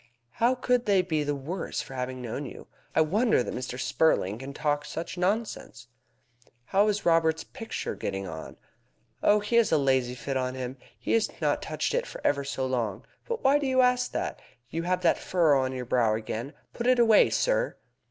[0.31, 2.65] How could they be the worse for having known you?
[2.95, 3.79] I wonder that Mr.
[3.79, 5.89] Spurling can talk such nonsense!"
[6.65, 8.57] "How is Robert's picture getting on?"
[9.21, 10.77] "Oh, he has a lazy fit on him.
[10.97, 13.05] He has not touched it for ever so long.
[13.27, 14.39] But why do you ask that?
[14.71, 16.53] You have that furrow on your brow again.
[16.73, 17.77] Put it away, sir!"